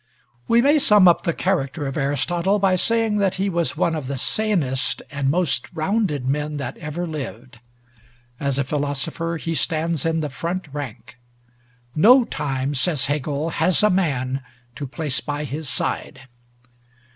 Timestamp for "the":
1.25-1.31, 4.07-4.17, 10.21-10.29